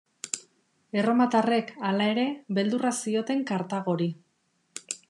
[1.01, 2.25] Erromatarrek, hala ere,
[2.59, 4.11] beldurra zioten Kartagori.